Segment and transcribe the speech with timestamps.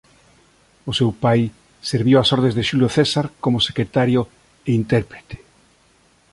[0.89, 1.39] O seu pai
[1.91, 4.21] serviu ás ordes de Xulio César como secretario
[4.69, 5.35] e intérprete.